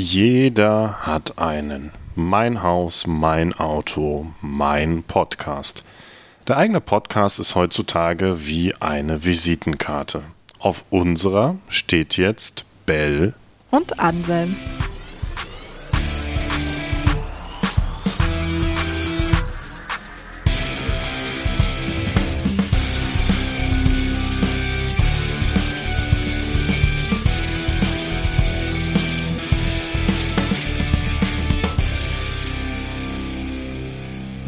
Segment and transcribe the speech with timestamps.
[0.00, 1.90] Jeder hat einen.
[2.14, 5.82] Mein Haus, mein Auto, mein Podcast.
[6.46, 10.22] Der eigene Podcast ist heutzutage wie eine Visitenkarte.
[10.60, 13.34] Auf unserer steht jetzt Bell
[13.72, 14.54] und Anselm.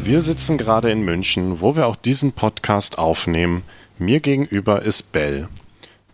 [0.03, 3.61] Wir sitzen gerade in München, wo wir auch diesen Podcast aufnehmen.
[3.99, 5.47] Mir gegenüber ist Bell.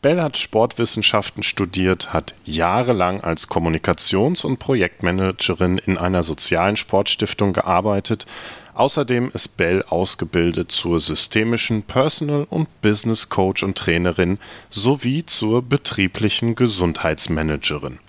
[0.02, 8.26] Bell hat Sportwissenschaften studiert, hat jahrelang als Kommunikations- und Projektmanagerin in einer sozialen Sportstiftung gearbeitet.
[8.74, 14.38] Außerdem ist Bell ausgebildet zur systemischen Personal- und Business Coach und Trainerin
[14.70, 18.00] sowie zur betrieblichen Gesundheitsmanagerin.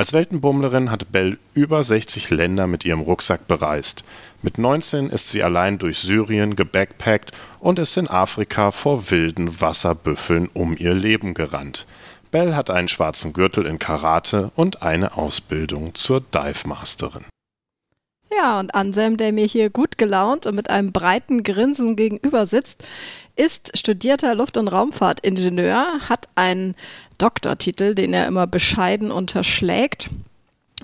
[0.00, 4.02] Als Weltenbummlerin hat Bell über 60 Länder mit ihrem Rucksack bereist.
[4.40, 10.48] Mit 19 ist sie allein durch Syrien gebackpackt und ist in Afrika vor wilden Wasserbüffeln
[10.54, 11.86] um ihr Leben gerannt.
[12.30, 17.26] Bell hat einen schwarzen Gürtel in Karate und eine Ausbildung zur Dive Masterin.
[18.36, 22.84] Ja, und Anselm, der mir hier gut gelaunt und mit einem breiten Grinsen gegenüber sitzt,
[23.34, 26.74] ist studierter Luft- und Raumfahrtingenieur, hat einen
[27.18, 30.10] Doktortitel, den er immer bescheiden unterschlägt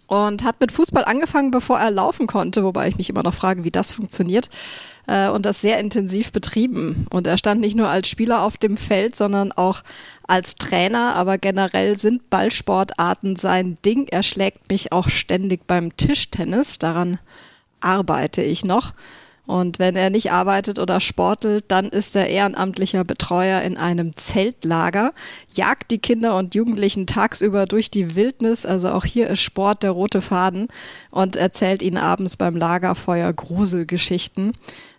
[0.06, 3.64] und hat mit Fußball angefangen, bevor er laufen konnte, wobei ich mich immer noch frage,
[3.64, 4.50] wie das funktioniert
[5.07, 7.07] äh, und das sehr intensiv betrieben.
[7.11, 9.83] Und er stand nicht nur als Spieler auf dem Feld, sondern auch
[10.27, 14.09] als Trainer, aber generell sind Ballsportarten sein Ding.
[14.09, 17.19] Er schlägt mich auch ständig beim Tischtennis, daran
[17.81, 18.93] arbeite ich noch.
[19.47, 25.12] Und wenn er nicht arbeitet oder sportelt, dann ist er ehrenamtlicher Betreuer in einem Zeltlager,
[25.55, 29.92] jagt die Kinder und Jugendlichen tagsüber durch die Wildnis, also auch hier ist Sport der
[29.92, 30.69] rote Faden
[31.11, 34.53] und erzählt ihnen abends beim Lagerfeuer Gruselgeschichten.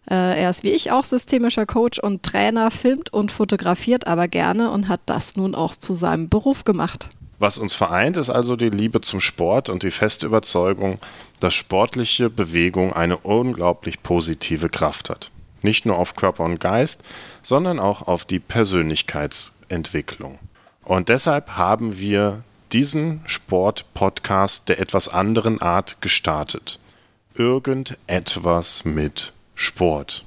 [0.10, 4.72] Äh, er ist wie ich auch systemischer Coach und Trainer, filmt und fotografiert aber gerne
[4.72, 7.10] und hat das nun auch zu seinem Beruf gemacht.
[7.40, 10.98] Was uns vereint, ist also die Liebe zum Sport und die feste Überzeugung,
[11.40, 15.32] dass sportliche Bewegung eine unglaublich positive Kraft hat.
[15.62, 17.04] Nicht nur auf Körper und Geist,
[17.44, 20.40] sondern auch auf die Persönlichkeitsentwicklung.
[20.84, 26.80] Und deshalb haben wir diesen Sport-Podcast der etwas anderen Art gestartet.
[27.36, 30.27] Irgendetwas mit Sport.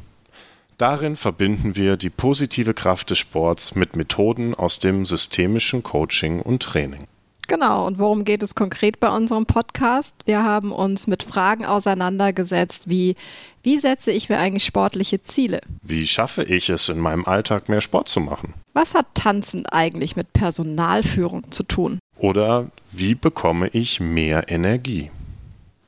[0.80, 6.62] Darin verbinden wir die positive Kraft des Sports mit Methoden aus dem systemischen Coaching und
[6.62, 7.06] Training.
[7.48, 10.14] Genau, und worum geht es konkret bei unserem Podcast?
[10.24, 13.14] Wir haben uns mit Fragen auseinandergesetzt, wie
[13.62, 15.60] wie setze ich mir eigentlich sportliche Ziele?
[15.82, 18.54] Wie schaffe ich es in meinem Alltag mehr Sport zu machen?
[18.72, 21.98] Was hat Tanzen eigentlich mit Personalführung zu tun?
[22.16, 25.10] Oder wie bekomme ich mehr Energie?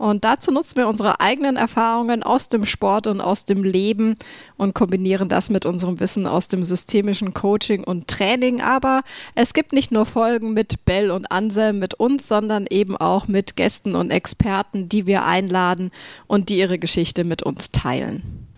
[0.03, 4.17] Und dazu nutzen wir unsere eigenen Erfahrungen aus dem Sport und aus dem Leben
[4.57, 8.61] und kombinieren das mit unserem Wissen aus dem systemischen Coaching und Training.
[8.61, 9.03] Aber
[9.37, 13.55] es gibt nicht nur Folgen mit Bell und Anselm mit uns, sondern eben auch mit
[13.55, 15.93] Gästen und Experten, die wir einladen
[16.27, 18.49] und die ihre Geschichte mit uns teilen.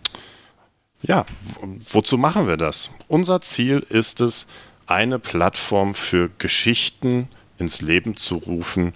[1.03, 1.27] Ja,
[1.91, 2.89] wozu machen wir das?
[3.07, 4.47] Unser Ziel ist es,
[4.87, 7.27] eine Plattform für Geschichten
[7.59, 8.95] ins Leben zu rufen,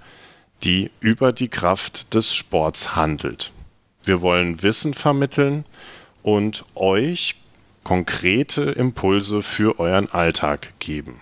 [0.64, 3.52] die über die Kraft des Sports handelt.
[4.03, 5.66] Wir wollen Wissen vermitteln
[6.24, 7.36] und euch
[7.84, 11.22] konkrete Impulse für euren Alltag geben.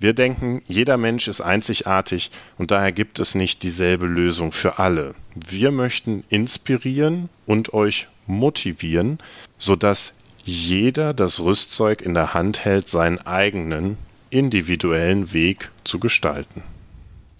[0.00, 5.14] Wir denken, jeder Mensch ist einzigartig und daher gibt es nicht dieselbe Lösung für alle.
[5.34, 9.18] Wir möchten inspirieren und euch motivieren,
[9.56, 13.96] sodass jeder das Rüstzeug in der Hand hält, seinen eigenen
[14.28, 16.62] individuellen Weg zu gestalten.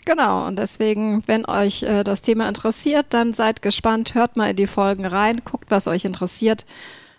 [0.05, 4.57] Genau, und deswegen, wenn euch äh, das Thema interessiert, dann seid gespannt, hört mal in
[4.57, 6.67] die Folgen rein, guckt, was euch interessiert,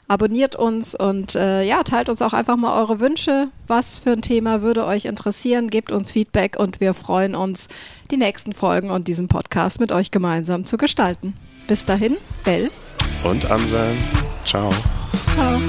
[0.08, 3.48] abonniert uns und äh, ja, teilt uns auch einfach mal eure Wünsche.
[3.68, 5.70] Was für ein Thema würde euch interessieren?
[5.70, 7.68] Gebt uns Feedback und wir freuen uns,
[8.12, 11.34] die nächsten Folgen und diesen Podcast mit euch gemeinsam zu gestalten.
[11.68, 12.70] Bis dahin, Bell
[13.24, 13.98] und Anselm.
[14.46, 14.70] Ciao.
[15.34, 15.60] Ciao.